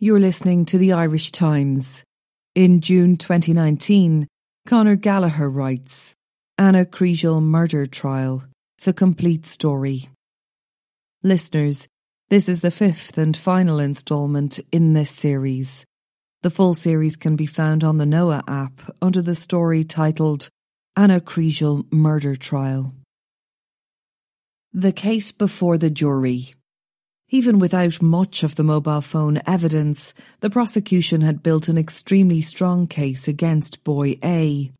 You're 0.00 0.18
listening 0.18 0.64
to 0.66 0.78
the 0.78 0.92
Irish 0.92 1.30
Times. 1.30 2.02
In 2.56 2.80
June 2.80 3.16
2019, 3.16 4.26
Conor 4.66 4.96
Gallagher 4.96 5.48
writes 5.48 6.16
Ana 6.58 6.84
Kriégel 6.84 7.40
murder 7.40 7.86
trial, 7.86 8.42
the 8.82 8.92
complete 8.92 9.46
story. 9.46 10.08
Listeners, 11.22 11.86
this 12.28 12.48
is 12.48 12.60
the 12.60 12.72
fifth 12.72 13.16
and 13.18 13.36
final 13.36 13.78
instalment 13.78 14.58
in 14.72 14.94
this 14.94 15.10
series. 15.10 15.86
The 16.42 16.50
full 16.50 16.74
series 16.74 17.16
can 17.16 17.36
be 17.36 17.46
found 17.46 17.84
on 17.84 17.98
the 17.98 18.04
NoA 18.04 18.42
app 18.48 18.80
under 19.00 19.22
the 19.22 19.36
story 19.36 19.84
titled 19.84 20.48
Ana 20.96 21.20
Kriégel 21.20 21.90
Murder 21.92 22.34
Trial. 22.34 22.92
The 24.72 24.92
case 24.92 25.30
before 25.30 25.78
the 25.78 25.88
jury. 25.88 26.52
Even 27.34 27.58
without 27.58 28.00
much 28.00 28.44
of 28.44 28.54
the 28.54 28.62
mobile 28.62 29.00
phone 29.00 29.40
evidence, 29.44 30.14
the 30.38 30.48
prosecution 30.48 31.20
had 31.20 31.42
built 31.42 31.66
an 31.66 31.76
extremely 31.76 32.40
strong 32.40 32.86
case 32.86 33.26
against 33.26 33.82
boy 33.82 34.16
A. 34.22 34.70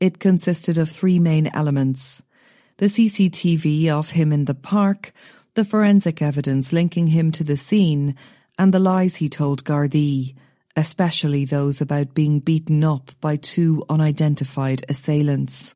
It 0.00 0.18
consisted 0.18 0.76
of 0.76 0.90
three 0.90 1.18
main 1.18 1.46
elements 1.54 2.22
the 2.76 2.90
CCTV 2.90 3.88
of 3.88 4.10
him 4.10 4.34
in 4.34 4.44
the 4.44 4.54
park, 4.54 5.12
the 5.54 5.64
forensic 5.64 6.20
evidence 6.20 6.74
linking 6.74 7.06
him 7.06 7.32
to 7.32 7.42
the 7.42 7.56
scene, 7.56 8.16
and 8.58 8.74
the 8.74 8.78
lies 8.78 9.16
he 9.16 9.30
told 9.30 9.64
Gardaí, 9.64 10.34
especially 10.76 11.46
those 11.46 11.80
about 11.80 12.12
being 12.12 12.38
beaten 12.38 12.84
up 12.84 13.12
by 13.22 13.36
two 13.36 13.82
unidentified 13.88 14.84
assailants. 14.90 15.74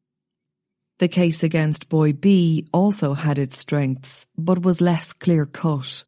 The 0.99 1.09
case 1.09 1.43
against 1.43 1.89
boy 1.89 2.13
B 2.13 2.67
also 2.71 3.15
had 3.15 3.39
its 3.39 3.57
strengths, 3.57 4.27
but 4.37 4.61
was 4.63 4.83
less 4.83 5.15
clear 5.15 5.47
cut. 5.47 6.05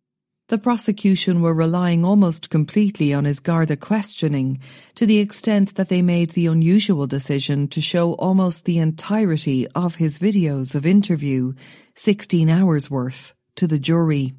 The 0.51 0.59
prosecution 0.59 1.43
were 1.43 1.55
relying 1.55 2.05
almost 2.05 2.51
completely 2.51 3.15
on 3.15 3.25
his 3.25 3.39
Garda 3.39 3.77
questioning, 3.77 4.59
to 4.97 5.06
the 5.06 5.20
extent 5.20 5.77
that 5.77 5.89
they 5.89 6.03
made 6.03 6.31
the 6.31 6.48
unusual 6.48 7.06
decision 7.06 7.69
to 7.69 7.81
show 7.81 8.15
almost 8.15 8.65
the 8.65 8.78
entirety 8.78 9.69
of 9.77 9.95
his 9.95 10.19
videos 10.19 10.75
of 10.75 10.84
interview, 10.84 11.53
16 11.95 12.51
hours 12.51 12.91
worth, 12.91 13.33
to 13.55 13.69
the 13.69 13.78
jury. 13.78 14.33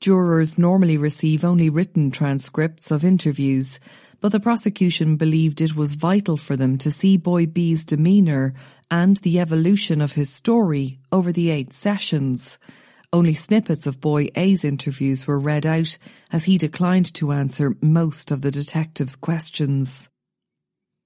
Jurors 0.00 0.56
normally 0.56 0.96
receive 0.96 1.44
only 1.44 1.68
written 1.68 2.12
transcripts 2.12 2.92
of 2.92 3.04
interviews, 3.04 3.80
but 4.20 4.30
the 4.30 4.38
prosecution 4.38 5.16
believed 5.16 5.60
it 5.60 5.74
was 5.74 5.94
vital 5.94 6.36
for 6.36 6.54
them 6.54 6.78
to 6.78 6.92
see 6.92 7.16
Boy 7.16 7.46
B's 7.46 7.84
demeanour 7.84 8.54
and 8.88 9.16
the 9.16 9.40
evolution 9.40 10.00
of 10.00 10.12
his 10.12 10.30
story 10.30 11.00
over 11.10 11.32
the 11.32 11.50
eight 11.50 11.72
sessions. 11.72 12.56
Only 13.14 13.34
snippets 13.34 13.86
of 13.86 14.00
Boy 14.00 14.26
A's 14.34 14.64
interviews 14.64 15.24
were 15.24 15.38
read 15.38 15.64
out 15.64 15.98
as 16.32 16.46
he 16.46 16.58
declined 16.58 17.14
to 17.14 17.30
answer 17.30 17.76
most 17.80 18.32
of 18.32 18.42
the 18.42 18.50
detective's 18.50 19.14
questions. 19.14 20.08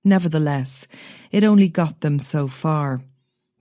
Nevertheless, 0.05 0.88
it 1.31 1.44
only 1.44 1.69
got 1.69 2.00
them 2.00 2.19
so 2.19 2.49
far. 2.49 3.03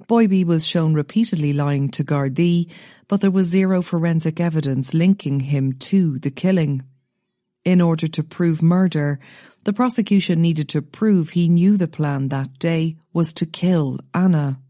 Boy 0.08 0.28
B 0.28 0.46
was 0.46 0.66
shown 0.66 0.94
repeatedly 0.94 1.52
lying 1.52 1.90
to 1.90 2.06
Gardaí, 2.06 2.72
but 3.10 3.20
there 3.20 3.32
was 3.32 3.48
zero 3.48 3.82
forensic 3.82 4.40
evidence 4.40 4.94
linking 4.94 5.42
him 5.42 5.74
to 5.92 6.18
the 6.18 6.32
killing. 6.32 6.84
In 7.66 7.82
order 7.82 8.08
to 8.08 8.24
prove 8.24 8.64
murder, 8.64 9.20
the 9.66 9.74
prosecution 9.74 10.42
needed 10.42 10.70
to 10.70 10.82
prove 10.82 11.32
he 11.32 11.50
knew 11.50 11.76
the 11.76 11.90
plan 11.90 12.30
that 12.30 12.60
day 12.60 12.96
was 13.12 13.34
to 13.34 13.46
kill 13.46 14.00
Ana. 14.14 14.62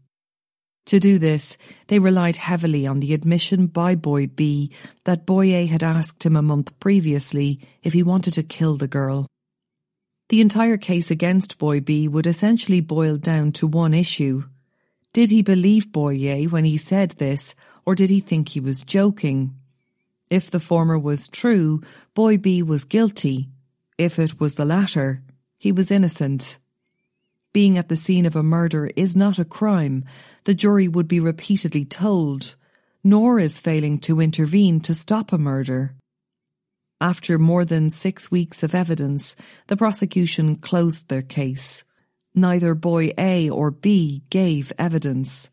To 0.88 0.98
do 0.98 1.18
this, 1.18 1.58
they 1.88 1.98
relied 1.98 2.36
heavily 2.36 2.86
on 2.86 3.00
the 3.00 3.12
admission 3.12 3.66
by 3.66 3.94
Boy 3.94 4.26
B 4.26 4.72
that 5.04 5.26
Boy 5.26 5.54
A 5.54 5.66
had 5.66 5.82
asked 5.82 6.24
him 6.24 6.34
a 6.34 6.40
month 6.40 6.80
previously 6.80 7.60
if 7.82 7.92
he 7.92 8.02
wanted 8.02 8.32
to 8.34 8.42
kill 8.42 8.78
the 8.78 8.88
girl. 8.88 9.26
The 10.30 10.40
entire 10.40 10.78
case 10.78 11.10
against 11.10 11.58
Boy 11.58 11.80
B 11.80 12.08
would 12.08 12.26
essentially 12.26 12.80
boil 12.80 13.18
down 13.18 13.52
to 13.52 13.66
one 13.66 13.92
issue. 13.92 14.44
Did 15.12 15.28
he 15.28 15.42
believe 15.42 15.92
Boy 15.92 16.14
A 16.26 16.46
when 16.46 16.64
he 16.64 16.78
said 16.78 17.10
this, 17.10 17.54
or 17.84 17.94
did 17.94 18.08
he 18.08 18.20
think 18.20 18.48
he 18.48 18.60
was 18.60 18.80
joking? 18.80 19.54
If 20.30 20.50
the 20.50 20.58
former 20.58 20.98
was 20.98 21.28
true, 21.28 21.82
Boy 22.14 22.38
B 22.38 22.62
was 22.62 22.86
guilty. 22.86 23.50
If 23.98 24.18
it 24.18 24.40
was 24.40 24.54
the 24.54 24.64
latter, 24.64 25.22
he 25.58 25.70
was 25.70 25.90
innocent. 25.90 26.58
Being 27.52 27.78
at 27.78 27.88
the 27.88 27.96
scene 27.96 28.26
of 28.26 28.36
a 28.36 28.42
murder 28.42 28.90
is 28.94 29.16
not 29.16 29.38
a 29.38 29.44
crime, 29.44 30.04
the 30.44 30.54
jury 30.54 30.86
would 30.86 31.08
be 31.08 31.20
repeatedly 31.20 31.84
told, 31.84 32.56
nor 33.02 33.38
is 33.38 33.60
failing 33.60 33.98
to 34.00 34.20
intervene 34.20 34.80
to 34.80 34.94
stop 34.94 35.32
a 35.32 35.38
murder. 35.38 35.94
After 37.00 37.38
more 37.38 37.64
than 37.64 37.90
six 37.90 38.30
weeks 38.30 38.62
of 38.62 38.74
evidence, 38.74 39.36
the 39.68 39.76
prosecution 39.76 40.56
closed 40.56 41.08
their 41.08 41.22
case. 41.22 41.84
Neither 42.34 42.74
boy 42.74 43.12
A 43.16 43.48
or 43.48 43.70
B 43.70 44.24
gave 44.30 44.72
evidence, 44.78 45.48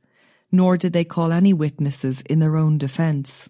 nor 0.51 0.75
did 0.75 0.91
they 0.91 1.06
call 1.06 1.31
any 1.31 1.53
witnesses 1.53 2.22
in 2.22 2.39
their 2.39 2.57
own 2.57 2.77
defence. 2.77 3.47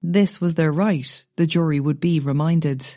This 0.00 0.40
was 0.40 0.54
their 0.54 0.72
right, 0.72 1.26
the 1.36 1.46
jury 1.46 1.80
would 1.80 2.00
be 2.00 2.20
reminded. 2.20 2.96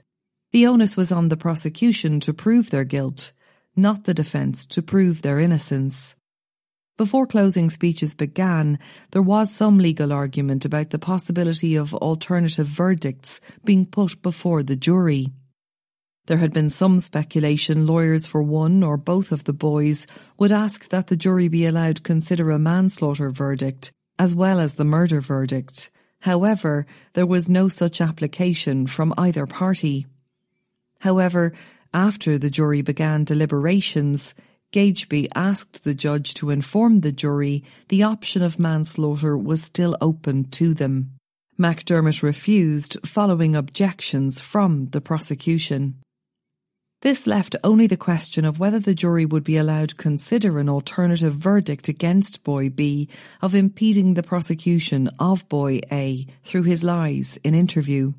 The 0.52 0.68
onus 0.68 0.96
was 0.96 1.12
on 1.12 1.30
the 1.30 1.38
prosecution 1.38 2.20
to 2.22 2.34
prove 2.34 2.70
their 2.70 2.84
guilt, 2.84 3.34
not 3.76 4.04
the 4.04 4.14
defence 4.14 4.66
to 4.68 4.82
prove 4.82 5.22
their 5.22 5.40
innocence. 5.40 6.16
Before 6.98 7.26
closing 7.26 7.70
speeches 7.70 8.14
began, 8.14 8.78
there 9.12 9.22
was 9.22 9.52
some 9.52 9.78
legal 9.78 10.14
argument 10.14 10.66
about 10.66 10.92
the 10.92 11.00
possibility 11.00 11.76
of 11.76 11.96
alternative 11.96 12.68
verdicts 12.68 13.42
being 13.66 13.86
put 13.86 14.22
before 14.22 14.62
the 14.62 14.76
jury. 14.76 15.30
There 16.28 16.38
had 16.38 16.54
been 16.54 16.70
some 16.70 17.00
speculation 17.00 17.88
lawyers 17.88 18.28
for 18.28 18.44
one 18.44 18.84
or 18.84 18.98
both 18.98 19.32
of 19.32 19.46
the 19.46 19.54
boys 19.54 20.06
would 20.38 20.52
ask 20.52 20.90
that 20.90 21.08
the 21.08 21.18
jury 21.18 21.48
be 21.48 21.66
allowed 21.66 21.96
to 21.96 22.02
consider 22.04 22.52
a 22.52 22.60
manslaughter 22.60 23.32
verdict 23.32 23.92
as 24.22 24.36
well 24.36 24.60
as 24.60 24.76
the 24.76 24.86
murder 24.86 25.20
verdict. 25.20 25.90
However, 26.20 26.86
there 27.14 27.26
was 27.26 27.50
no 27.50 27.68
such 27.68 28.00
application 28.00 28.86
from 28.86 29.16
either 29.18 29.48
party. 29.48 30.06
However, 31.00 31.54
after 31.94 32.38
the 32.38 32.50
jury 32.50 32.82
began 32.82 33.24
deliberations, 33.24 34.34
Gageby 34.72 35.28
asked 35.36 35.84
the 35.84 35.94
judge 35.94 36.34
to 36.36 36.50
inform 36.50 37.02
the 37.02 37.12
jury 37.12 37.64
the 37.90 38.04
option 38.04 38.42
of 38.42 38.60
manslaughter 38.60 39.38
was 39.38 39.62
still 39.62 39.98
open 40.00 40.46
to 40.52 40.74
them. 40.74 41.12
McDermott 41.60 42.24
refused 42.24 42.98
following 43.06 43.56
objections 43.56 44.40
from 44.40 44.88
the 44.88 45.02
prosecution. 45.02 45.96
This 47.02 47.28
left 47.28 47.56
only 47.64 47.88
the 47.88 47.98
question 47.98 48.46
of 48.46 48.60
whether 48.60 48.80
the 48.80 48.94
jury 48.94 49.26
would 49.26 49.44
be 49.44 49.58
allowed 49.58 49.90
to 49.90 49.96
consider 49.96 50.60
an 50.60 50.70
alternative 50.70 51.34
verdict 51.34 51.88
against 51.88 52.44
Boy 52.44 52.70
B 52.70 53.10
of 53.42 53.56
impeding 53.56 54.14
the 54.14 54.24
prosecution 54.24 55.10
of 55.20 55.50
Boy 55.50 55.82
A 55.92 56.28
through 56.44 56.64
his 56.64 56.84
lies 56.84 57.40
in 57.44 57.56
interview. 57.56 58.14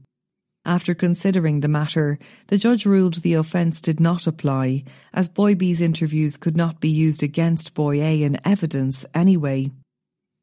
After 0.65 0.95
considering 0.95 1.61
the 1.61 1.69
matter, 1.69 2.19
the 2.47 2.57
judge 2.57 2.87
ruled 2.87 3.15
the 3.15 3.35
offence 3.35 3.81
did 3.81 3.99
not 3.99 4.29
apply, 4.29 4.85
as 5.13 5.29
Boy 5.29 5.57
B's 5.57 5.81
interviews 5.81 6.37
could 6.37 6.57
not 6.57 6.81
be 6.81 6.89
used 6.89 7.23
against 7.23 7.75
Boy 7.75 8.01
A 8.01 8.23
in 8.23 8.39
evidence 8.45 9.05
anyway. 9.13 9.73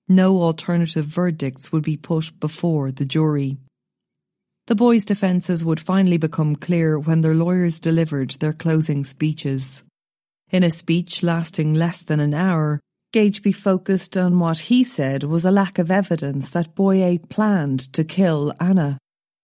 No 0.09 0.41
alternative 0.41 1.05
verdicts 1.05 1.71
would 1.71 1.83
be 1.83 1.95
put 1.95 2.37
before 2.39 2.91
the 2.91 3.05
jury. 3.05 3.57
The 4.67 4.75
boys' 4.75 5.05
defences 5.05 5.63
would 5.63 5.79
finally 5.79 6.17
become 6.17 6.55
clear 6.55 6.99
when 6.99 7.21
their 7.21 7.33
lawyers 7.33 7.79
delivered 7.79 8.31
their 8.31 8.53
closing 8.53 9.03
speeches. 9.03 9.83
In 10.51 10.63
a 10.63 10.69
speech 10.69 11.23
lasting 11.23 11.73
less 11.75 12.01
than 12.01 12.19
an 12.19 12.33
hour, 12.33 12.79
Gageby 13.13 13.55
focused 13.55 14.17
on 14.17 14.37
what 14.37 14.59
he 14.59 14.83
said 14.83 15.23
was 15.23 15.45
a 15.45 15.51
lack 15.51 15.79
of 15.79 15.89
evidence 15.89 16.49
that 16.49 16.75
Boy 16.75 17.03
A 17.03 17.17
planned 17.17 17.91
to 17.93 18.03
kill 18.03 18.53
Ana. 18.59 18.99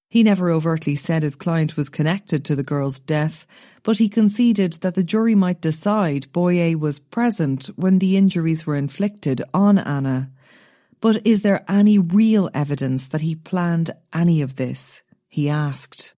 He 0.10 0.24
never 0.24 0.52
overtly 0.52 0.96
said 0.96 1.24
his 1.24 1.36
client 1.36 1.76
was 1.76 1.90
connected 1.90 2.46
to 2.46 2.56
the 2.56 2.64
girl's 2.64 3.00
death, 3.00 3.46
but 3.84 3.98
he 3.98 4.10
conceded 4.10 4.74
that 4.82 4.96
the 4.96 5.04
jury 5.04 5.36
might 5.36 5.62
decide 5.62 6.32
Boy 6.32 6.60
A 6.60 6.76
was 6.76 7.00
present 7.00 7.66
when 7.76 8.00
the 8.00 8.18
injuries 8.18 8.66
were 8.66 8.76
inflicted 8.76 9.42
on 9.54 9.78
Ana. 9.78 10.32
But 11.02 11.26
is 11.26 11.42
there 11.42 11.66
any 11.68 12.00
real 12.00 12.50
evidence 12.54 13.08
that 13.10 13.22
he 13.22 13.36
planned 13.36 13.92
any 14.14 14.42
of 14.42 14.56
this? 14.56 15.04
he 15.28 15.50
asked. 15.50 16.16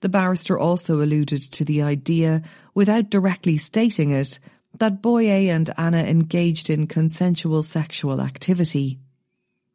The 0.00 0.08
barrister 0.08 0.58
also 0.58 1.02
alluded 1.02 1.42
to 1.52 1.64
the 1.64 1.82
idea, 1.82 2.42
without 2.74 3.10
directly 3.10 3.56
stating 3.56 4.10
it, 4.10 4.38
that 4.78 5.02
Boy 5.02 5.30
A 5.30 5.48
and 5.48 5.70
Ana 5.76 6.02
engaged 6.02 6.70
in 6.70 6.86
consensual 6.86 7.62
sexual 7.62 8.20
activity. 8.20 8.98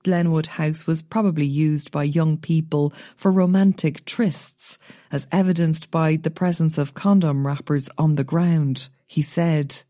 Glenwood 0.04 0.48
House 0.48 0.88
was 0.88 1.02
probably 1.02 1.46
used 1.46 1.92
by 1.92 2.04
young 2.04 2.38
people 2.38 2.94
for 3.16 3.32
romantic 3.32 4.06
trysts, 4.06 4.78
as 5.12 5.28
evidenced 5.32 5.92
by 5.92 6.16
the 6.16 6.32
presence 6.32 6.78
of 6.78 6.94
condom 6.94 7.46
wrappers 7.46 7.90
on 7.98 8.16
the 8.16 8.24
ground, 8.24 8.90
he 9.08 9.22
said. 9.22 9.84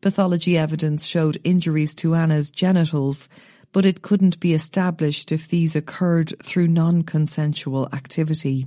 Pathology 0.00 0.58
evidence 0.58 1.06
showed 1.06 1.38
injuries 1.44 1.94
to 1.96 2.14
Ana's 2.14 2.50
genitals, 2.50 3.28
but 3.72 3.86
it 3.86 4.02
couldn't 4.02 4.40
be 4.40 4.52
established 4.52 5.32
if 5.32 5.48
these 5.48 5.74
occurred 5.74 6.32
through 6.42 6.68
non-consensual 6.68 7.88
activity. 7.92 8.66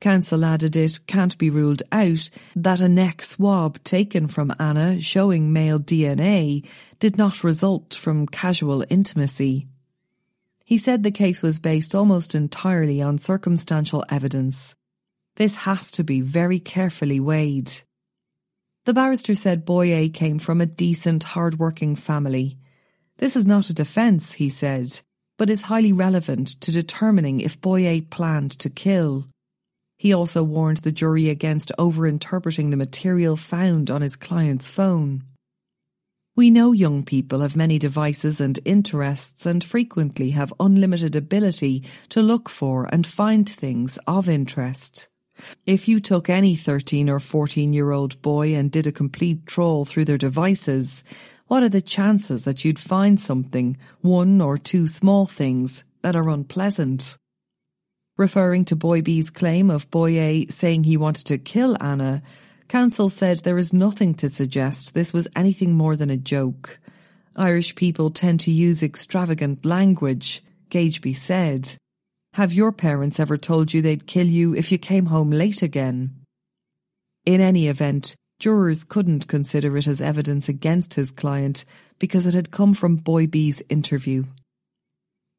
Counsel 0.00 0.46
added 0.46 0.76
it 0.76 1.00
can't 1.06 1.36
be 1.36 1.50
ruled 1.50 1.82
out 1.92 2.30
that 2.56 2.80
a 2.80 2.88
neck 2.88 3.20
swab 3.20 3.82
taken 3.84 4.28
from 4.28 4.52
Ana 4.58 5.00
showing 5.02 5.52
male 5.52 5.78
DNA 5.78 6.66
did 7.00 7.18
not 7.18 7.44
result 7.44 7.92
from 7.92 8.26
casual 8.26 8.82
intimacy. 8.88 9.66
He 10.70 10.78
said 10.78 11.02
the 11.02 11.10
case 11.10 11.42
was 11.42 11.58
based 11.58 11.96
almost 11.96 12.32
entirely 12.32 13.02
on 13.02 13.18
circumstantial 13.18 14.04
evidence. 14.08 14.76
This 15.34 15.56
has 15.66 15.90
to 15.90 16.04
be 16.04 16.20
very 16.20 16.60
carefully 16.60 17.18
weighed. 17.18 17.72
The 18.84 18.94
barrister 18.94 19.34
said 19.34 19.64
Boy 19.64 19.92
A 19.92 20.08
came 20.08 20.38
from 20.38 20.60
a 20.60 20.66
decent, 20.66 21.24
hard-working 21.24 21.96
family. 21.96 22.56
This 23.16 23.34
is 23.34 23.46
not 23.46 23.68
a 23.68 23.74
defence, 23.74 24.34
he 24.34 24.48
said, 24.48 25.00
but 25.38 25.50
is 25.50 25.62
highly 25.62 25.92
relevant 25.92 26.60
to 26.60 26.70
determining 26.70 27.40
if 27.40 27.60
Boy 27.60 27.88
A 27.88 28.02
planned 28.02 28.52
to 28.60 28.70
kill. 28.70 29.26
He 29.98 30.12
also 30.12 30.44
warned 30.44 30.78
the 30.78 30.92
jury 30.92 31.28
against 31.30 31.72
over-interpreting 31.78 32.70
the 32.70 32.76
material 32.76 33.36
found 33.36 33.90
on 33.90 34.02
his 34.02 34.14
client's 34.14 34.68
phone. 34.68 35.24
We 36.36 36.50
know 36.50 36.70
young 36.70 37.02
people 37.04 37.40
have 37.40 37.56
many 37.56 37.78
devices 37.78 38.40
and 38.40 38.58
interests 38.64 39.46
and 39.46 39.64
frequently 39.64 40.30
have 40.30 40.54
unlimited 40.60 41.16
ability 41.16 41.82
to 42.10 42.22
look 42.22 42.48
for 42.48 42.88
and 42.92 43.04
find 43.04 43.48
things 43.48 43.98
of 44.06 44.28
interest. 44.28 45.08
If 45.66 45.88
you 45.88 45.98
took 45.98 46.30
any 46.30 46.54
13 46.54 47.10
or 47.10 47.18
14 47.18 47.72
year 47.72 47.90
old 47.90 48.22
boy 48.22 48.54
and 48.54 48.70
did 48.70 48.86
a 48.86 48.92
complete 48.92 49.44
trawl 49.44 49.84
through 49.84 50.04
their 50.04 50.18
devices, 50.18 51.02
what 51.48 51.64
are 51.64 51.68
the 51.68 51.80
chances 51.80 52.44
that 52.44 52.64
you'd 52.64 52.78
find 52.78 53.20
something, 53.20 53.76
one 54.00 54.40
or 54.40 54.56
two 54.56 54.86
small 54.86 55.26
things, 55.26 55.82
that 56.02 56.14
are 56.14 56.28
unpleasant? 56.28 57.16
Referring 58.16 58.66
to 58.66 58.76
Boy 58.76 59.02
B's 59.02 59.30
claim 59.30 59.68
of 59.68 59.90
Boy 59.90 60.20
A 60.20 60.46
saying 60.46 60.84
he 60.84 60.96
wanted 60.96 61.26
to 61.26 61.38
kill 61.38 61.76
Ana, 61.80 62.22
Counsel 62.70 63.08
said 63.08 63.38
there 63.38 63.58
is 63.58 63.72
nothing 63.72 64.14
to 64.14 64.28
suggest 64.28 64.94
this 64.94 65.12
was 65.12 65.26
anything 65.34 65.72
more 65.72 65.96
than 65.96 66.08
a 66.08 66.16
joke. 66.16 66.78
Irish 67.34 67.74
people 67.74 68.10
tend 68.10 68.38
to 68.38 68.52
use 68.52 68.80
extravagant 68.80 69.64
language, 69.64 70.40
Gageby 70.70 71.16
said. 71.16 71.74
Have 72.34 72.52
your 72.52 72.70
parents 72.70 73.18
ever 73.18 73.36
told 73.36 73.74
you 73.74 73.82
they'd 73.82 74.06
kill 74.06 74.28
you 74.28 74.54
if 74.54 74.70
you 74.70 74.78
came 74.78 75.06
home 75.06 75.32
late 75.32 75.62
again? 75.62 76.14
In 77.26 77.40
any 77.40 77.66
event, 77.66 78.14
jurors 78.38 78.84
couldn't 78.84 79.26
consider 79.26 79.76
it 79.76 79.88
as 79.88 80.00
evidence 80.00 80.48
against 80.48 80.94
his 80.94 81.10
client 81.10 81.64
because 81.98 82.24
it 82.24 82.34
had 82.34 82.52
come 82.52 82.74
from 82.74 82.94
Boy 82.94 83.26
B's 83.26 83.60
interview. 83.68 84.22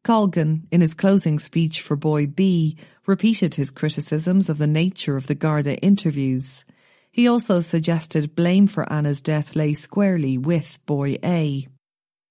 Colgan, 0.04 0.68
in 0.70 0.82
his 0.82 0.94
closing 0.94 1.40
speech 1.40 1.80
for 1.80 1.96
Boy 1.96 2.28
B, 2.28 2.76
repeated 3.08 3.56
his 3.56 3.72
criticisms 3.72 4.50
of 4.50 4.58
the 4.58 4.68
nature 4.68 5.16
of 5.16 5.28
the 5.28 5.36
Garda 5.36 5.78
interviews. 5.78 6.66
He 7.12 7.28
also 7.28 7.60
suggested 7.60 8.36
blame 8.36 8.68
for 8.68 8.92
Ana's 8.92 9.22
death 9.22 9.56
lay 9.56 9.74
squarely 9.74 10.38
with 10.38 10.80
Boy 10.86 11.18
A. 11.24 11.68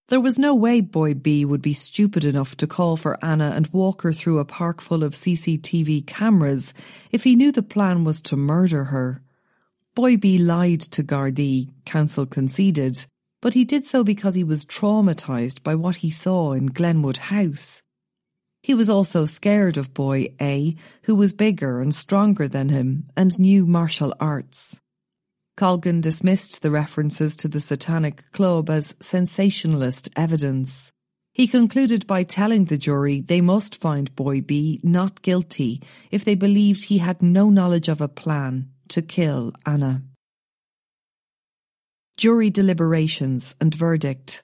There 0.09 0.21
was 0.21 0.39
no 0.39 0.55
way 0.55 0.81
Boy 0.81 1.15
B 1.15 1.45
would 1.45 1.61
be 1.61 1.75
stupid 1.75 2.25
enough 2.25 2.57
to 2.57 2.67
call 2.67 2.97
for 2.97 3.23
Ana 3.23 3.53
and 3.55 3.69
walk 3.69 4.03
her 4.03 4.13
through 4.13 4.39
a 4.39 4.45
park 4.45 4.81
full 4.81 5.05
of 5.05 5.13
CCTV 5.13 6.07
cameras 6.07 6.73
if 7.13 7.25
he 7.25 7.37
knew 7.37 7.53
the 7.53 7.63
plan 7.63 8.05
was 8.05 8.23
to 8.23 8.37
murder 8.37 8.85
her. 8.85 9.23
Boy 9.95 10.17
B 10.17 10.39
lied 10.39 10.81
to 10.81 11.05
Gardaí, 11.05 11.69
counsel 11.85 12.25
conceded, 12.25 13.05
but 13.43 13.55
he 13.55 13.65
did 13.65 13.85
so 13.85 14.03
because 14.03 14.35
he 14.35 14.45
was 14.45 14.65
traumatised 14.65 15.63
by 15.63 15.75
what 15.75 15.97
he 15.97 16.11
saw 16.11 16.53
in 16.53 16.67
Glenwood 16.67 17.19
House. 17.19 17.83
He 18.63 18.75
was 18.75 18.91
also 18.91 19.25
scared 19.25 19.77
of 19.77 19.95
boy 19.95 20.35
A, 20.41 20.77
who 21.05 21.15
was 21.15 21.33
bigger 21.33 21.81
and 21.81 21.95
stronger 21.95 22.47
than 22.47 22.69
him 22.69 23.09
and 23.17 23.39
knew 23.39 23.67
martial 23.67 24.15
arts. 24.21 24.81
Colgan 25.57 26.01
dismissed 26.01 26.63
the 26.63 26.71
references 26.71 27.37
to 27.37 27.49
the 27.49 27.61
Satanic 27.61 28.31
Club 28.33 28.71
as 28.71 28.95
sensationalist 29.01 30.09
evidence. 30.17 30.93
He 31.33 31.47
concluded 31.47 32.07
by 32.07 32.25
telling 32.25 32.65
the 32.65 32.79
jury 32.79 33.21
they 33.21 33.41
must 33.41 33.81
find 33.81 34.15
Boy 34.17 34.41
B 34.41 34.81
not 34.83 35.23
guilty 35.23 35.83
if 36.11 36.25
they 36.25 36.35
believed 36.35 36.85
he 36.85 36.99
had 36.99 37.23
no 37.23 37.51
knowledge 37.51 37.89
of 37.89 38.01
a 38.01 38.09
plan 38.09 38.71
to 38.89 39.01
kill 39.01 39.53
Ana. 39.65 40.03
Jury 42.17 42.51
deliberations 42.51 43.55
and 43.61 43.75
verdict. 43.75 44.43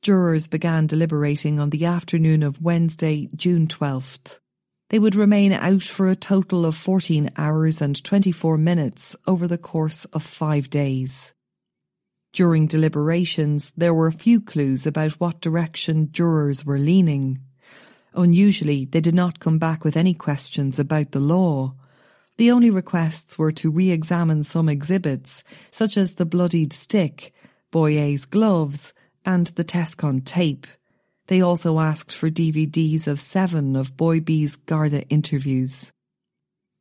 Jurors 0.00 0.46
began 0.46 0.86
deliberating 0.86 1.58
on 1.58 1.70
the 1.70 1.84
afternoon 1.84 2.44
of 2.44 2.62
Wednesday, 2.62 3.28
June 3.34 3.66
12th. 3.66 4.38
They 4.90 4.98
would 4.98 5.16
remain 5.16 5.52
out 5.52 5.82
for 5.82 6.08
a 6.08 6.16
total 6.16 6.64
of 6.64 6.76
14 6.76 7.30
hours 7.36 7.82
and 7.82 8.02
24 8.02 8.56
minutes 8.56 9.16
over 9.26 9.46
the 9.48 9.58
course 9.58 10.04
of 10.06 10.22
five 10.22 10.70
days. 10.70 11.34
During 12.32 12.68
deliberations, 12.68 13.72
there 13.76 13.92
were 13.92 14.06
a 14.06 14.12
few 14.12 14.40
clues 14.40 14.86
about 14.86 15.12
what 15.12 15.40
direction 15.40 16.12
jurors 16.12 16.64
were 16.64 16.78
leaning. 16.78 17.40
Unusually, 18.14 18.84
they 18.84 19.00
did 19.00 19.14
not 19.14 19.40
come 19.40 19.58
back 19.58 19.84
with 19.84 19.96
any 19.96 20.14
questions 20.14 20.78
about 20.78 21.10
the 21.10 21.20
law. 21.20 21.74
The 22.36 22.52
only 22.52 22.70
requests 22.70 23.36
were 23.36 23.52
to 23.52 23.70
re-examine 23.70 24.44
some 24.44 24.68
exhibits, 24.68 25.42
such 25.72 25.96
as 25.96 26.14
the 26.14 26.24
bloodied 26.24 26.72
stick, 26.72 27.34
Boy 27.72 27.98
A's 27.98 28.24
gloves, 28.24 28.94
and 29.24 29.48
the 29.48 29.64
Tescon 29.64 30.24
tape. 30.24 30.66
They 31.26 31.40
also 31.40 31.78
asked 31.78 32.14
for 32.14 32.30
DVDs 32.30 33.06
of 33.06 33.20
seven 33.20 33.76
of 33.76 33.96
Boy 33.96 34.20
B's 34.20 34.56
Garda 34.56 35.02
interviews. 35.08 35.92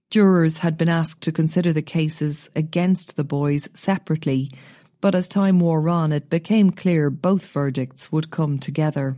Jurors 0.10 0.60
had 0.60 0.78
been 0.78 0.88
asked 0.88 1.22
to 1.22 1.34
consider 1.34 1.74
the 1.74 1.82
cases 1.82 2.50
against 2.56 3.18
the 3.18 3.26
boys 3.26 3.70
separately, 3.74 4.50
but 5.02 5.14
as 5.14 5.28
time 5.28 5.60
wore 5.60 5.90
on, 5.90 6.14
it 6.14 6.30
became 6.30 6.72
clear 6.72 7.10
both 7.10 7.46
verdicts 7.52 8.12
would 8.12 8.32
come 8.32 8.58
together. 8.58 9.18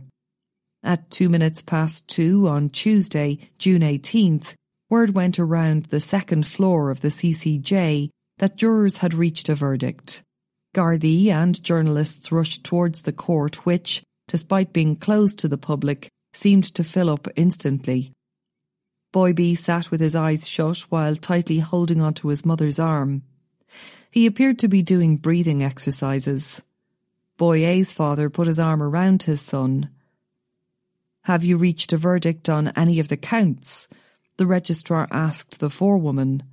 At 0.82 1.10
two 1.10 1.28
minutes 1.28 1.62
past 1.62 2.08
two 2.08 2.48
on 2.48 2.70
Tuesday, 2.70 3.38
June 3.58 3.82
18th, 3.82 4.54
word 4.88 5.14
went 5.14 5.38
around 5.38 5.84
the 5.86 6.00
second 6.00 6.44
floor 6.46 6.90
of 6.90 7.02
the 7.02 7.08
CCJ 7.08 8.10
that 8.38 8.56
jurors 8.56 8.98
had 8.98 9.14
reached 9.14 9.48
a 9.48 9.54
verdict. 9.54 10.22
Gardaí 10.74 11.28
and 11.28 11.62
journalists 11.62 12.30
rushed 12.30 12.62
towards 12.64 13.02
the 13.02 13.12
court, 13.12 13.66
which, 13.66 14.02
despite 14.28 14.72
being 14.72 14.94
closed 14.94 15.38
to 15.40 15.48
the 15.48 15.58
public, 15.58 16.08
seemed 16.32 16.64
to 16.74 16.84
fill 16.84 17.10
up 17.10 17.26
instantly. 17.34 18.12
Boy 19.12 19.32
B 19.32 19.56
sat 19.56 19.90
with 19.90 20.00
his 20.00 20.14
eyes 20.14 20.48
shut 20.48 20.78
while 20.88 21.16
tightly 21.16 21.58
holding 21.58 22.00
onto 22.00 22.28
his 22.28 22.44
mother's 22.44 22.78
arm. 22.78 23.22
He 24.10 24.26
appeared 24.26 24.58
to 24.60 24.68
be 24.68 24.82
doing 24.82 25.16
breathing 25.16 25.62
exercises. 25.62 26.62
Boy 27.36 27.66
A's 27.66 27.92
father 27.92 28.30
put 28.30 28.46
his 28.46 28.60
arm 28.60 28.82
around 28.82 29.24
his 29.24 29.40
son. 29.40 29.90
Have 31.22 31.42
you 31.42 31.56
reached 31.56 31.92
a 31.92 31.96
verdict 31.96 32.48
on 32.48 32.68
any 32.68 33.00
of 33.00 33.08
the 33.08 33.16
counts? 33.16 33.88
The 34.36 34.46
registrar 34.46 35.08
asked 35.10 35.58
the 35.58 35.70
forewoman. 35.70 36.44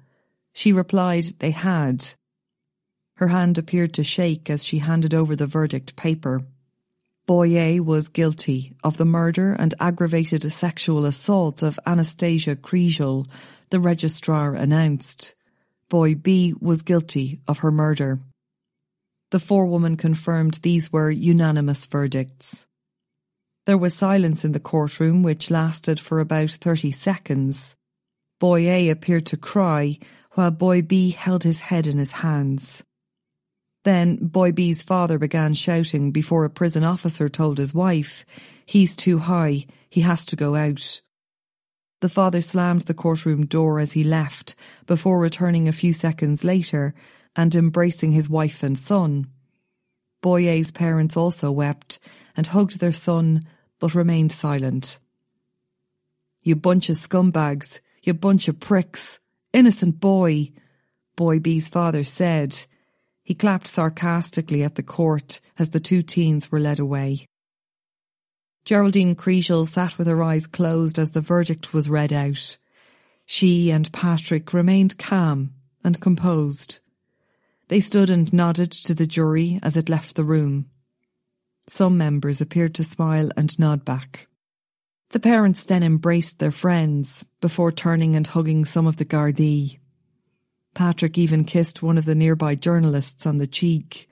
She 0.53 0.73
replied 0.73 1.25
they 1.39 1.51
had. 1.51 2.13
Her 3.17 3.29
hand 3.29 3.57
appeared 3.57 3.93
to 3.95 4.03
shake 4.03 4.47
as 4.49 4.63
she 4.63 4.77
handed 4.77 5.13
over 5.13 5.35
the 5.35 5.47
verdict 5.47 5.95
paper. 5.95 6.41
Boy 7.25 7.57
A 7.57 7.79
was 7.79 8.09
guilty 8.09 8.73
of 8.83 8.97
the 8.97 9.05
murder 9.05 9.53
and 9.53 9.73
aggravated 9.79 10.49
sexual 10.51 11.03
assault 11.05 11.63
of 11.63 11.79
Anastasia 11.85 12.55
Kriégel, 12.55 13.27
the 13.71 13.79
registrar 13.79 14.53
announced. 14.53 15.33
Boy 15.89 16.13
B 16.13 16.53
was 16.61 16.83
guilty 16.83 17.41
of 17.47 17.59
her 17.59 17.71
murder. 17.71 18.19
The 19.31 19.39
forewoman 19.39 19.97
confirmed 19.97 20.59
these 20.61 20.93
were 20.93 21.09
unanimous 21.09 21.85
verdicts. 21.85 22.67
There 23.65 23.79
was 23.79 23.95
silence 23.95 24.45
in 24.45 24.51
the 24.51 24.59
courtroom 24.59 25.23
which 25.23 25.51
lasted 25.51 25.99
for 25.99 26.19
about 26.19 26.51
30 26.51 26.91
seconds. 26.91 27.75
Boy 28.39 28.69
A 28.69 28.89
appeared 28.89 29.25
to 29.25 29.37
cry 29.37 29.97
while 30.33 30.51
Boy 30.51 30.83
B 30.83 31.09
held 31.09 31.43
his 31.43 31.61
head 31.61 31.87
in 31.87 31.97
his 31.97 32.11
hands. 32.11 32.83
Then 33.87 34.17
Boy 34.17 34.51
B's 34.51 34.83
father 34.83 35.17
began 35.17 35.53
shouting 35.53 36.11
before 36.11 36.43
a 36.43 36.49
prison 36.49 36.83
officer 36.83 37.29
told 37.29 37.57
his 37.57 37.73
wife, 37.73 38.25
He's 38.65 38.97
too 38.97 39.19
high, 39.19 39.65
he 39.89 40.01
has 40.01 40.25
to 40.25 40.35
go 40.35 40.55
out. 40.55 40.99
The 42.01 42.09
father 42.09 42.41
slammed 42.41 42.81
the 42.81 42.93
courtroom 42.93 43.45
door 43.45 43.79
as 43.79 43.93
he 43.93 44.03
left, 44.03 44.55
before 44.87 45.21
returning 45.21 45.69
a 45.69 45.71
few 45.71 45.93
seconds 45.93 46.43
later 46.43 46.95
and 47.33 47.55
embracing 47.55 48.11
his 48.11 48.29
wife 48.29 48.61
and 48.61 48.77
son. 48.77 49.27
Boy 50.21 50.49
A's 50.49 50.69
parents 50.69 51.15
also 51.15 51.49
wept 51.49 51.97
and 52.35 52.45
hugged 52.45 52.81
their 52.81 52.91
son, 52.91 53.41
but 53.79 53.95
remained 53.95 54.33
silent. 54.33 54.99
You 56.43 56.57
bunch 56.57 56.89
of 56.89 56.97
scumbags, 56.97 57.79
you 58.03 58.13
bunch 58.13 58.49
of 58.49 58.59
pricks, 58.59 59.21
innocent 59.53 60.01
boy, 60.01 60.51
Boy 61.15 61.39
B's 61.39 61.69
father 61.69 62.03
said. 62.03 62.66
He 63.27 63.35
clapped 63.35 63.67
sarcastically 63.67 64.63
at 64.63 64.75
the 64.75 64.83
court 64.83 65.41
as 65.59 65.71
the 65.71 65.81
two 65.81 66.01
teens 66.01 66.49
were 66.49 66.61
led 66.61 66.79
away. 66.79 67.25
Geraldine 68.63 69.17
Kriégel 69.17 69.67
sat 69.67 69.97
with 69.97 70.07
her 70.07 70.23
eyes 70.23 70.47
closed 70.47 70.97
as 70.97 71.11
the 71.11 71.19
verdict 71.19 71.73
was 71.73 71.89
read 71.89 72.13
out. 72.13 72.57
She 73.25 73.69
and 73.69 73.91
Patrick 73.91 74.53
remained 74.53 74.97
calm 74.97 75.53
and 75.83 75.99
composed. 75.99 76.79
They 77.67 77.81
stood 77.81 78.09
and 78.09 78.31
nodded 78.31 78.71
to 78.71 78.95
the 78.95 79.05
jury 79.05 79.59
as 79.61 79.75
it 79.75 79.89
left 79.89 80.15
the 80.15 80.23
room. 80.23 80.69
Some 81.67 81.97
members 81.97 82.39
appeared 82.39 82.75
to 82.75 82.85
smile 82.85 83.29
and 83.35 83.59
nod 83.59 83.83
back. 83.83 84.29
The 85.09 85.19
parents 85.19 85.65
then 85.65 85.83
embraced 85.83 86.39
their 86.39 86.53
friends 86.53 87.25
before 87.41 87.73
turning 87.73 88.15
and 88.15 88.25
hugging 88.25 88.63
some 88.63 88.87
of 88.87 88.95
the 88.95 89.03
Gardaí. 89.03 89.79
Patrick 90.75 91.17
even 91.17 91.43
kissed 91.43 91.81
one 91.81 91.97
of 91.97 92.05
the 92.05 92.15
nearby 92.15 92.55
journalists 92.55 93.25
on 93.25 93.37
the 93.37 93.47
cheek. 93.47 94.09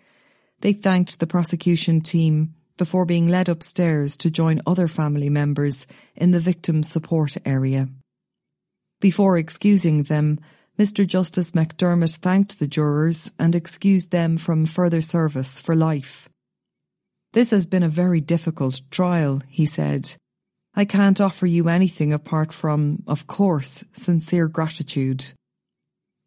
They 0.62 0.74
thanked 0.74 1.20
the 1.20 1.28
prosecution 1.28 2.02
team 2.02 2.56
before 2.78 3.06
being 3.06 3.28
led 3.28 3.50
upstairs 3.50 4.18
to 4.18 4.32
join 4.32 4.62
other 4.66 4.88
family 4.88 5.30
members 5.30 5.88
in 6.16 6.32
the 6.32 6.40
victim 6.40 6.84
support 6.84 7.38
area. 7.46 7.88
Before 9.00 9.38
excusing 9.38 10.04
them, 10.04 10.40
Mr. 10.78 11.08
Justice 11.08 11.52
McDermott 11.52 12.18
thanked 12.18 12.60
the 12.60 12.68
jurors 12.68 13.32
and 13.40 13.56
excused 13.56 14.12
them 14.12 14.38
from 14.38 14.66
further 14.66 15.02
service 15.02 15.60
for 15.60 15.76
life. 15.76 16.28
This 17.32 17.52
has 17.52 17.66
been 17.66 17.84
a 17.84 17.90
very 17.90 18.20
difficult 18.20 18.82
trial, 18.92 19.42
he 19.48 19.66
said. 19.66 20.16
I 20.76 20.84
can't 20.84 21.22
offer 21.22 21.46
you 21.46 21.70
anything 21.70 22.12
apart 22.12 22.52
from, 22.52 23.04
of 23.08 23.28
course, 23.28 23.84
sincere 23.94 24.48
gratitude. 24.50 25.34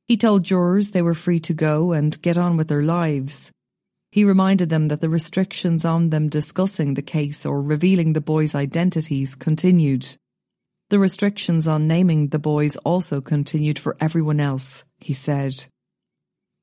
He 0.09 0.17
told 0.17 0.43
jurors 0.43 0.93
they 0.93 1.03
were 1.03 1.13
free 1.13 1.39
to 1.41 1.53
go 1.53 1.93
and 1.93 2.21
get 2.23 2.39
on 2.39 2.57
with 2.57 2.69
their 2.69 2.83
lives. 2.83 3.53
He 4.11 4.25
reminded 4.25 4.71
them 4.71 4.89
that 4.89 5.03
the 5.03 5.11
restrictions 5.11 5.85
on 5.85 6.09
them 6.09 6.31
discussing 6.31 6.95
the 6.95 7.03
case 7.03 7.45
or 7.45 7.61
revealing 7.61 8.15
the 8.15 8.23
boys' 8.23 8.55
identities 8.55 9.35
continued. 9.35 10.17
The 10.89 10.99
restrictions 10.99 11.67
on 11.67 11.87
naming 11.87 12.29
the 12.29 12.39
boys 12.39 12.77
also 12.77 13.21
continued 13.21 13.79
for 13.79 13.99
everyone 14.01 14.41
else, 14.41 14.83
he 14.99 15.13
said. 15.13 15.67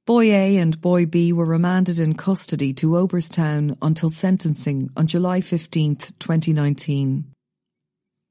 Boy 0.07 0.31
A 0.31 0.57
and 0.57 0.81
Boy 0.81 1.05
B 1.05 1.31
were 1.31 1.45
remanded 1.45 1.99
in 1.99 2.15
custody 2.15 2.73
to 2.73 2.95
Oberstown 2.95 3.77
until 3.79 4.09
sentencing 4.09 4.89
on 4.97 5.05
July 5.05 5.41
15, 5.41 5.97
2019. 6.17 7.34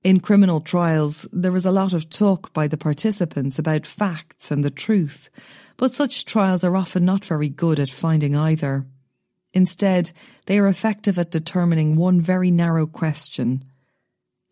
In 0.05 0.21
criminal 0.21 0.61
trials, 0.61 1.27
there 1.33 1.57
is 1.57 1.65
a 1.65 1.73
lot 1.73 1.95
of 1.95 2.11
talk 2.11 2.53
by 2.53 2.69
the 2.69 2.77
participants 2.77 3.59
about 3.59 3.87
facts 3.87 4.51
and 4.51 4.63
the 4.63 4.71
truth, 4.71 5.31
but 5.79 5.91
such 5.91 6.27
trials 6.27 6.63
are 6.63 6.77
often 6.77 7.07
not 7.07 7.25
very 7.25 7.49
good 7.49 7.81
at 7.81 7.89
finding 7.89 8.37
either. 8.37 8.85
Instead, 9.55 10.13
they 10.45 10.59
are 10.59 10.69
effective 10.69 11.19
at 11.19 11.31
determining 11.31 11.97
one 11.97 12.21
very 12.21 12.51
narrow 12.51 12.87
question 12.87 13.65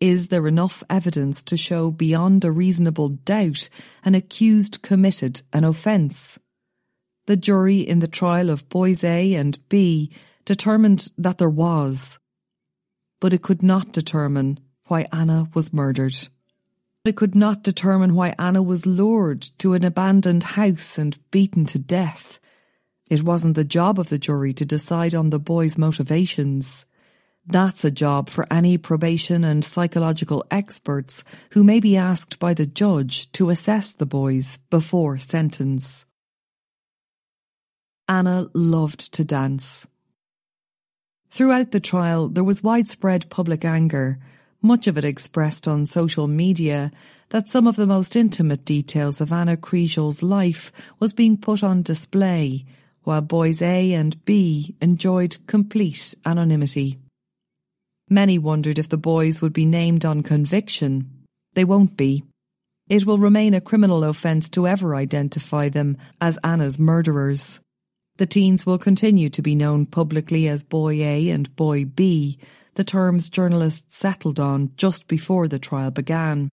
is 0.03 0.27
there 0.27 0.47
enough 0.47 0.83
evidence 0.89 1.41
to 1.43 1.55
show 1.55 1.89
beyond 1.89 2.43
a 2.43 2.51
reasonable 2.51 3.07
doubt 3.07 3.69
an 4.03 4.15
accused 4.15 4.81
committed 4.81 5.43
an 5.53 5.63
offence? 5.63 6.37
The 7.25 7.37
jury 7.37 7.79
in 7.79 7.99
the 7.99 8.07
trial 8.09 8.49
of 8.49 8.67
boys 8.67 9.05
A 9.05 9.33
and 9.33 9.57
B 9.69 10.11
determined 10.43 11.09
that 11.17 11.37
there 11.37 11.49
was, 11.49 12.19
but 13.21 13.31
it 13.31 13.43
could 13.43 13.63
not 13.63 13.93
determine 13.93 14.59
why 14.85 15.07
Ana 15.11 15.49
was 15.53 15.73
murdered. 15.73 16.15
It 17.05 17.15
could 17.17 17.35
not 17.35 17.63
determine 17.63 18.15
why 18.15 18.33
Ana 18.39 18.61
was 18.61 18.85
lured 18.85 19.41
to 19.57 19.73
an 19.73 19.83
abandoned 19.83 20.43
house 20.43 20.97
and 20.97 21.17
beaten 21.31 21.65
to 21.65 21.79
death. 21.79 22.39
It 23.09 23.23
wasn't 23.23 23.55
the 23.55 23.65
job 23.65 23.99
of 23.99 24.09
the 24.09 24.17
jury 24.17 24.53
to 24.53 24.65
decide 24.65 25.13
on 25.13 25.29
the 25.29 25.39
boy's 25.39 25.77
motivations. 25.77 26.85
That's 27.45 27.83
a 27.83 27.91
job 27.91 28.29
for 28.29 28.47
any 28.49 28.77
probation 28.77 29.43
and 29.43 29.65
psychological 29.65 30.45
experts 30.49 31.25
who 31.51 31.63
may 31.63 31.81
be 31.81 31.97
asked 31.97 32.39
by 32.39 32.53
the 32.53 32.65
judge 32.65 33.29
to 33.33 33.49
assess 33.49 33.93
the 33.93 34.05
boys 34.05 34.59
before 34.69 35.17
sentence. 35.17 36.05
Ana 38.07 38.47
loved 38.53 39.13
to 39.15 39.25
dance. 39.25 39.87
Throughout 41.29 41.71
the 41.71 41.79
trial, 41.81 42.29
there 42.29 42.43
was 42.43 42.63
widespread 42.63 43.29
public 43.29 43.65
anger, 43.65 44.19
much 44.63 44.87
of 44.87 44.97
it 44.97 45.05
expressed 45.05 45.67
on 45.67 45.85
social 45.85 46.27
media, 46.27 46.91
that 47.29 47.49
some 47.49 47.67
of 47.67 47.75
the 47.75 47.85
most 47.85 48.15
intimate 48.15 48.63
details 48.63 49.19
of 49.19 49.31
Ana 49.31 49.57
Kriégel's 49.57 50.23
life 50.23 50.71
was 50.99 51.13
being 51.13 51.37
put 51.37 51.63
on 51.63 51.81
display, 51.81 52.65
while 53.03 53.21
boys 53.21 53.61
A 53.61 53.93
and 53.93 54.23
B 54.23 54.75
enjoyed 54.81 55.37
complete 55.45 56.15
anonymity. 56.25 56.99
Many 58.09 58.37
wondered 58.37 58.79
if 58.79 58.89
the 58.89 58.97
boys 58.97 59.41
would 59.41 59.53
be 59.53 59.65
named 59.65 60.05
on 60.05 60.23
conviction. 60.23 61.25
They 61.53 61.65
won't 61.65 61.97
be. 61.97 62.23
It 62.87 63.05
will 63.05 63.17
remain 63.17 63.53
a 63.53 63.61
criminal 63.61 64.03
offence 64.03 64.49
to 64.51 64.67
ever 64.67 64.95
identify 64.95 65.69
them 65.69 65.97
as 66.21 66.37
Ana's 66.43 66.79
murderers. 66.79 67.59
The 68.17 68.25
teens 68.25 68.65
will 68.65 68.77
continue 68.77 69.29
to 69.29 69.41
be 69.41 69.55
known 69.55 69.85
publicly 69.85 70.47
as 70.47 70.63
Boy 70.63 71.01
A 71.01 71.29
and 71.29 71.53
Boy 71.55 71.85
B, 71.85 72.37
the 72.75 72.83
terms 72.83 73.29
journalists 73.29 73.95
settled 73.95 74.39
on 74.39 74.71
just 74.77 75.07
before 75.07 75.47
the 75.47 75.59
trial 75.59 75.91
began. 75.91 76.49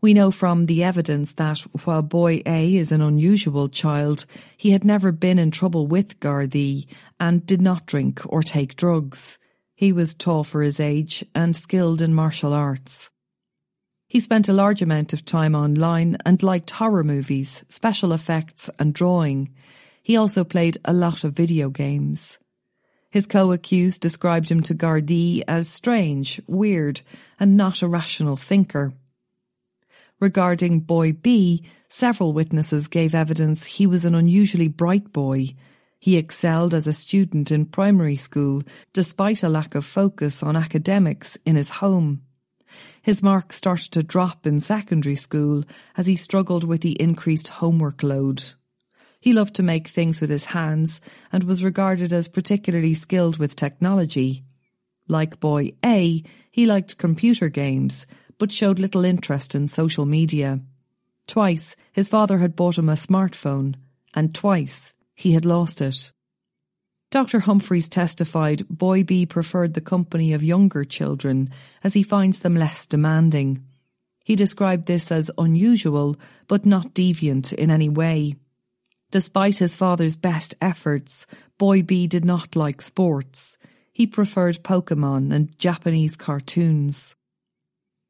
We 0.00 0.14
know 0.14 0.30
from 0.30 0.66
the 0.66 0.84
evidence 0.84 1.32
that 1.34 1.58
while 1.84 2.02
Boy 2.02 2.42
A 2.46 2.76
is 2.76 2.92
an 2.92 3.00
unusual 3.00 3.68
child, 3.68 4.26
he 4.56 4.70
had 4.70 4.84
never 4.84 5.10
been 5.10 5.38
in 5.38 5.50
trouble 5.50 5.86
with 5.86 6.20
Gardaí 6.20 6.86
and 7.18 7.46
did 7.46 7.62
not 7.62 7.86
drink 7.86 8.20
or 8.26 8.42
take 8.42 8.76
drugs. 8.76 9.38
He 9.74 9.92
was 9.92 10.14
tall 10.14 10.44
for 10.44 10.62
his 10.62 10.80
age 10.80 11.24
and 11.34 11.56
skilled 11.56 12.00
in 12.02 12.14
martial 12.14 12.52
arts. 12.52 13.10
He 14.08 14.20
spent 14.20 14.48
a 14.48 14.52
large 14.52 14.82
amount 14.82 15.12
of 15.12 15.24
time 15.24 15.54
online 15.54 16.16
and 16.24 16.42
liked 16.42 16.70
horror 16.70 17.02
movies, 17.02 17.64
special 17.68 18.12
effects, 18.12 18.70
and 18.78 18.94
drawing. 18.94 19.52
He 20.02 20.16
also 20.16 20.44
played 20.44 20.78
a 20.84 20.92
lot 20.92 21.24
of 21.24 21.32
video 21.32 21.68
games. 21.68 22.38
His 23.16 23.26
co-accused 23.26 24.02
described 24.02 24.50
him 24.50 24.62
to 24.64 24.74
Gardaí 24.74 25.42
as 25.48 25.70
strange, 25.70 26.38
weird, 26.46 27.00
and 27.40 27.56
not 27.56 27.80
a 27.80 27.88
rational 27.88 28.36
thinker. 28.36 28.92
Regarding 30.20 30.80
boy 30.80 31.14
B, 31.14 31.64
several 31.88 32.34
witnesses 32.34 32.88
gave 32.88 33.14
evidence 33.14 33.64
he 33.64 33.86
was 33.86 34.04
an 34.04 34.14
unusually 34.14 34.68
bright 34.68 35.14
boy 35.14 35.54
he 35.98 36.18
excelled 36.18 36.74
as 36.74 36.86
a 36.86 36.92
student 36.92 37.50
in 37.50 37.64
primary 37.64 38.16
school 38.16 38.62
despite 38.92 39.42
a 39.42 39.48
lack 39.48 39.74
of 39.74 39.86
focus 39.86 40.42
on 40.42 40.54
academics 40.54 41.38
in 41.46 41.56
his 41.56 41.70
home. 41.70 42.20
His 43.00 43.22
marks 43.22 43.56
started 43.56 43.92
to 43.92 44.02
drop 44.02 44.46
in 44.46 44.60
secondary 44.60 45.16
school 45.16 45.64
as 45.96 46.06
he 46.06 46.16
struggled 46.16 46.64
with 46.64 46.82
the 46.82 47.00
increased 47.00 47.48
homework 47.48 48.02
load. 48.02 48.44
He 49.26 49.32
loved 49.32 49.56
to 49.56 49.64
make 49.64 49.88
things 49.88 50.20
with 50.20 50.30
his 50.30 50.44
hands 50.44 51.00
and 51.32 51.42
was 51.42 51.64
regarded 51.64 52.12
as 52.12 52.28
particularly 52.28 52.94
skilled 52.94 53.38
with 53.38 53.56
technology. 53.56 54.44
Like 55.08 55.40
boy 55.40 55.72
A, 55.84 56.22
he 56.52 56.64
liked 56.64 56.96
computer 56.96 57.48
games, 57.48 58.06
but 58.38 58.52
showed 58.52 58.78
little 58.78 59.04
interest 59.04 59.56
in 59.56 59.66
social 59.66 60.06
media. 60.06 60.60
Twice, 61.26 61.74
his 61.92 62.08
father 62.08 62.38
had 62.38 62.54
bought 62.54 62.78
him 62.78 62.88
a 62.88 62.92
smartphone, 62.92 63.74
and 64.14 64.32
twice, 64.32 64.94
he 65.12 65.32
had 65.32 65.44
lost 65.44 65.80
it. 65.80 66.12
Dr. 67.10 67.40
Humphreys 67.40 67.88
testified 67.88 68.62
Boy 68.68 69.02
B 69.02 69.26
preferred 69.26 69.74
the 69.74 69.80
company 69.80 70.34
of 70.34 70.44
younger 70.44 70.84
children 70.84 71.50
as 71.82 71.94
he 71.94 72.04
finds 72.04 72.38
them 72.38 72.54
less 72.54 72.86
demanding. 72.86 73.64
He 74.24 74.36
described 74.36 74.86
this 74.86 75.10
as 75.10 75.32
unusual 75.36 76.14
but 76.46 76.64
not 76.64 76.94
deviant 76.94 77.52
in 77.52 77.72
any 77.72 77.88
way. 77.88 78.36
Despite 79.16 79.56
his 79.56 79.74
father's 79.74 80.14
best 80.14 80.54
efforts, 80.60 81.26
Boy 81.56 81.80
B 81.80 82.06
did 82.06 82.22
not 82.22 82.54
like 82.54 82.82
sports. 82.82 83.56
He 83.90 84.06
preferred 84.06 84.62
Pokemon 84.62 85.32
and 85.32 85.58
Japanese 85.58 86.16
cartoons. 86.16 87.16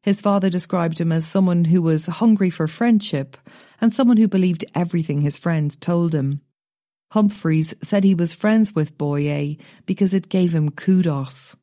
His 0.02 0.20
father 0.20 0.50
described 0.50 1.00
him 1.00 1.12
as 1.12 1.24
someone 1.24 1.66
who 1.66 1.80
was 1.80 2.06
hungry 2.06 2.50
for 2.50 2.66
friendship 2.66 3.36
and 3.80 3.94
someone 3.94 4.16
who 4.16 4.26
believed 4.26 4.64
everything 4.74 5.20
his 5.20 5.38
friends 5.38 5.76
told 5.76 6.12
him. 6.12 6.40
Humphreys 7.12 7.72
said 7.82 8.02
he 8.02 8.16
was 8.16 8.34
friends 8.34 8.74
with 8.74 8.98
Boy 8.98 9.30
A 9.30 9.58
because 9.86 10.12
it 10.12 10.28
gave 10.28 10.52
him 10.52 10.72
kudos. 10.72 11.54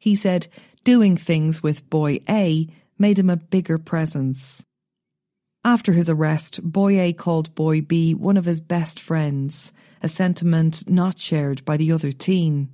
He 0.00 0.16
said 0.16 0.48
doing 0.82 1.16
things 1.16 1.62
with 1.62 1.88
Boy 1.88 2.18
A 2.28 2.66
made 2.98 3.20
him 3.20 3.30
a 3.30 3.36
bigger 3.36 3.78
presence. 3.78 4.64
After 5.64 5.92
his 5.92 6.08
arrest, 6.08 6.62
Boy 6.62 7.00
A 7.00 7.12
called 7.12 7.54
Boy 7.54 7.80
B 7.80 8.14
one 8.14 8.36
of 8.36 8.44
his 8.44 8.60
best 8.60 9.00
friends, 9.00 9.72
a 10.02 10.08
sentiment 10.08 10.88
not 10.88 11.18
shared 11.18 11.64
by 11.64 11.76
the 11.76 11.92
other 11.92 12.12
teen. 12.12 12.70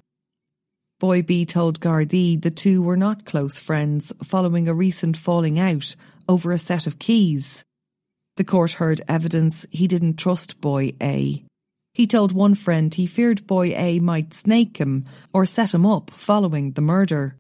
Boy 1.01 1.23
B 1.23 1.45
told 1.45 1.81
Gardaí 1.81 2.41
the 2.41 2.51
two 2.51 2.83
were 2.83 2.97
not 2.97 3.25
close 3.25 3.59
friends 3.59 4.13
following 4.23 4.69
a 4.69 4.75
recent 4.75 5.17
falling 5.17 5.59
out 5.59 5.97
over 6.29 6.53
a 6.53 6.59
set 6.59 6.87
of 6.87 6.99
keys. 6.99 7.65
The 8.37 8.45
court 8.45 8.73
heard 8.73 9.03
evidence 9.09 9.67
he 9.71 9.87
didn't 9.87 10.19
trust 10.19 10.61
Boy 10.61 10.95
A. 11.03 11.45
He 11.95 12.07
told 12.07 12.33
one 12.33 12.55
friend 12.55 12.93
he 12.93 13.07
feared 13.07 13.47
Boy 13.47 13.75
A 13.77 14.01
might 14.01 14.35
snake 14.35 14.79
him 14.79 15.05
or 15.33 15.47
set 15.47 15.73
him 15.73 15.87
up 15.87 16.11
following 16.11 16.73
the 16.73 16.81
murder. 16.81 17.37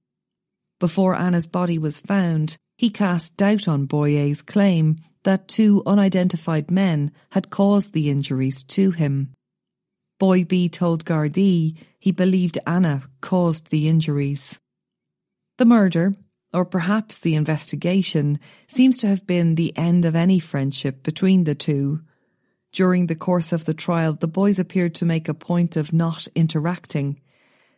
Before 0.80 1.14
Ana's 1.14 1.46
body 1.46 1.78
was 1.78 1.98
found, 1.98 2.56
he 2.76 2.90
cast 2.90 3.36
doubt 3.36 3.68
on 3.68 3.86
Boy 3.86 4.16
A's 4.16 4.42
claim 4.42 4.98
that 5.25 5.49
two 5.49 5.83
unidentified 5.85 6.71
men 6.71 7.11
had 7.31 7.50
caused 7.50 7.93
the 7.93 8.09
injuries 8.09 8.62
to 8.62 8.93
him. 8.93 9.35
Boy 10.19 10.45
B 10.45 10.69
told 10.69 11.04
Gardaí 11.04 11.76
he 11.99 12.12
believed 12.12 12.59
Ana 12.66 13.02
caused 13.21 13.71
the 13.71 13.88
injuries. 13.88 14.59
The 15.59 15.64
murder, 15.64 16.14
or 16.52 16.64
perhaps 16.64 17.19
the 17.19 17.35
investigation, 17.35 18.38
seems 18.69 18.99
to 18.99 19.09
have 19.09 19.26
been 19.26 19.54
the 19.54 19.76
end 19.76 20.04
of 20.04 20.14
any 20.14 20.38
friendship 20.38 21.02
between 21.02 21.45
the 21.45 21.54
two. 21.54 22.00
During 22.73 23.07
the 23.07 23.14
course 23.16 23.52
of 23.52 23.64
the 23.64 23.75
trial, 23.75 24.14
the 24.14 24.28
boys 24.28 24.59
appeared 24.59 24.95
to 24.97 25.04
make 25.04 25.28
a 25.28 25.35
point 25.35 25.76
of 25.76 25.93
not 25.93 26.28
interacting. 26.35 27.21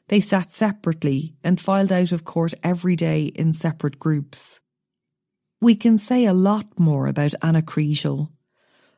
They 0.08 0.20
sat 0.20 0.50
separately 0.50 1.36
and 1.42 1.60
filed 1.60 1.92
out 1.92 2.12
of 2.12 2.24
court 2.24 2.54
every 2.62 2.96
day 2.96 3.24
in 3.24 3.52
separate 3.52 3.98
groups. 3.98 4.60
We 5.60 5.74
can 5.74 5.96
say 5.96 6.26
a 6.26 6.34
lot 6.34 6.78
more 6.78 7.06
about 7.06 7.34
Ana 7.42 7.62
Kriégel. 7.62 8.28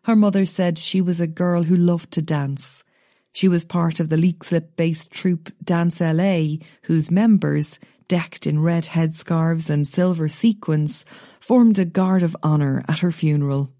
Her 0.04 0.16
mother 0.16 0.44
said 0.44 0.78
she 0.78 1.00
was 1.00 1.20
a 1.20 1.26
girl 1.26 1.62
who 1.62 1.76
loved 1.76 2.10
to 2.12 2.22
dance. 2.22 2.82
She 3.32 3.46
was 3.46 3.64
part 3.64 4.00
of 4.00 4.08
the 4.08 4.16
Leixlip 4.16 4.74
based 4.76 5.12
troupe 5.12 5.52
Dance 5.62 6.00
LA, 6.00 6.56
whose 6.82 7.10
members, 7.10 7.78
decked 8.08 8.46
in 8.46 8.60
red 8.60 8.84
headscarves 8.86 9.70
and 9.70 9.86
silver 9.86 10.28
sequins, 10.28 11.04
formed 11.38 11.78
a 11.78 11.84
guard 11.84 12.22
of 12.22 12.36
honour 12.42 12.82
at 12.88 13.00
her 13.00 13.12
funeral. 13.12 13.70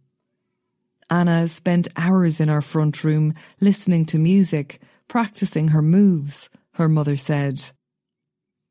Ana 1.11 1.49
spent 1.49 1.89
hours 1.97 2.39
in 2.39 2.49
our 2.49 2.63
front 2.63 3.03
room 3.03 3.35
listening 3.61 4.05
to 4.07 4.19
music, 4.19 4.81
practicing 5.09 5.69
her 5.69 5.83
moves, 5.83 6.51
her 6.73 6.89
mother 6.89 7.17
said. 7.17 7.61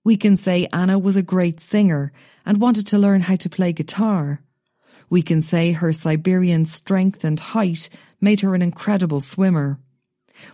We 0.03 0.15
can 0.15 0.37
say 0.37 0.69
Anna 0.71 0.97
was 0.97 1.17
a 1.17 1.23
great 1.23 1.59
singer 1.59 2.13
and 2.47 2.61
wanted 2.61 2.87
to 2.87 2.97
learn 2.97 3.19
how 3.19 3.35
to 3.35 3.49
play 3.49 3.73
guitar. 3.73 4.41
We 5.09 5.21
can 5.21 5.41
say 5.41 5.73
her 5.73 5.91
Siberian 5.91 6.63
strength 6.65 7.25
and 7.25 7.37
height 7.37 7.89
made 8.21 8.39
her 8.39 8.55
an 8.55 8.61
incredible 8.61 9.19
swimmer. 9.19 9.79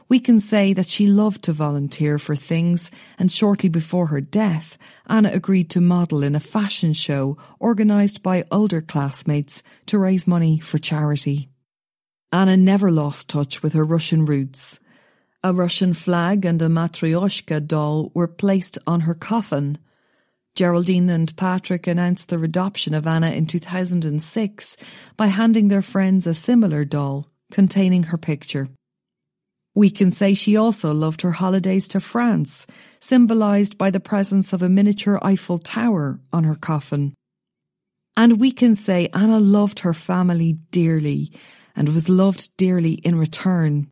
We 0.09 0.19
can 0.19 0.39
say 0.39 0.73
that 0.73 0.89
she 0.89 1.05
loved 1.05 1.43
to 1.43 1.53
volunteer 1.53 2.17
for 2.17 2.35
things, 2.35 2.89
and 3.19 3.31
shortly 3.31 3.69
before 3.69 4.07
her 4.07 4.21
death, 4.21 4.77
Ana 5.05 5.29
agreed 5.33 5.69
to 5.71 5.81
model 5.81 6.23
in 6.23 6.35
a 6.35 6.39
fashion 6.39 6.93
show 6.93 7.37
organised 7.61 8.23
by 8.23 8.43
older 8.49 8.81
classmates 8.81 9.61
to 9.85 9.99
raise 9.99 10.25
money 10.25 10.59
for 10.59 10.79
charity. 10.79 11.49
Ana 12.31 12.57
never 12.57 12.89
lost 12.89 13.29
touch 13.29 13.61
with 13.61 13.73
her 13.73 13.85
Russian 13.85 14.25
roots. 14.25 14.79
A 15.43 15.53
Russian 15.53 15.93
flag 15.93 16.43
and 16.43 16.59
a 16.59 16.69
Matryoshka 16.69 17.67
doll 17.67 18.09
were 18.15 18.27
placed 18.27 18.79
on 18.87 19.01
her 19.01 19.13
coffin. 19.13 19.77
Geraldine 20.55 21.09
and 21.09 21.35
Patrick 21.35 21.87
announced 21.87 22.29
their 22.29 22.43
adoption 22.43 22.93
of 22.93 23.07
Ana 23.07 23.31
in 23.31 23.47
2006 23.47 24.77
by 25.17 25.27
handing 25.27 25.67
their 25.67 25.81
friends 25.81 26.27
a 26.27 26.35
similar 26.35 26.85
doll 26.85 27.27
containing 27.51 28.03
her 28.03 28.17
picture. 28.17 28.69
We 29.75 29.89
can 29.89 30.11
say 30.11 30.35
she 30.35 30.55
also 30.55 30.93
loved 30.93 31.21
her 31.21 31.31
holidays 31.31 31.87
to 31.89 31.99
France, 31.99 32.67
symbolised 32.99 33.77
by 33.77 33.89
the 33.89 33.99
presence 33.99 34.53
of 34.53 34.61
a 34.61 34.69
miniature 34.69 35.19
Eiffel 35.23 35.57
Tower 35.57 36.19
on 36.31 36.43
her 36.43 36.55
coffin. 36.55 37.15
And 38.15 38.39
we 38.39 38.51
can 38.51 38.75
say 38.75 39.09
Ana 39.13 39.39
loved 39.39 39.79
her 39.79 39.95
family 39.95 40.53
dearly 40.69 41.31
and 41.75 41.89
was 41.89 42.07
loved 42.07 42.55
dearly 42.57 42.93
in 42.93 43.17
return. 43.17 43.89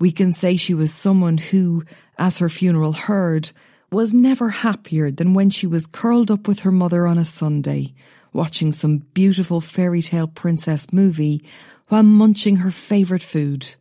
We 0.00 0.12
can 0.12 0.32
say 0.32 0.56
she 0.56 0.72
was 0.72 0.94
someone 0.94 1.36
who, 1.36 1.84
as 2.16 2.38
her 2.38 2.48
funeral 2.48 2.92
heard, 2.92 3.50
was 3.90 4.12
never 4.12 4.50
happier 4.50 5.10
than 5.10 5.34
when 5.34 5.50
she 5.50 5.66
was 5.66 5.86
curled 5.86 6.30
up 6.30 6.46
with 6.46 6.60
her 6.60 6.72
mother 6.72 7.06
on 7.06 7.18
a 7.18 7.24
Sunday, 7.24 7.94
watching 8.32 8.72
some 8.72 8.98
beautiful 9.14 9.60
fairy 9.60 10.02
tale 10.02 10.28
princess 10.28 10.92
movie 10.92 11.42
while 11.88 12.02
munching 12.02 12.56
her 12.56 12.70
favourite 12.70 13.22
food 13.22 13.76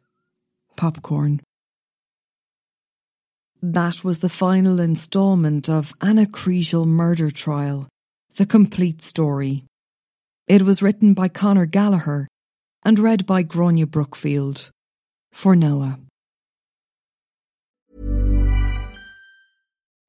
popcorn. 0.78 1.42
That 3.62 4.04
was 4.04 4.20
the 4.20 4.30
final 4.30 4.80
instalment 4.80 5.68
of 5.68 5.94
Ana 6.00 6.26
Kriégel 6.26 6.86
murder 6.86 7.32
trial, 7.32 7.88
the 8.36 8.46
complete 8.46 9.02
story. 9.02 9.66
It 10.48 10.62
was 10.62 10.82
written 10.82 11.14
by 11.14 11.28
Conor 11.28 11.66
Gallagher 11.66 12.28
and 12.86 13.00
read 13.00 13.26
by 13.26 13.42
Grania 13.42 13.88
Brookfield 13.88 14.70
for 15.34 15.56
NoA. 15.56 16.00